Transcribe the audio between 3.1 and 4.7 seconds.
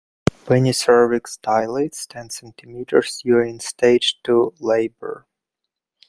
you are in stage two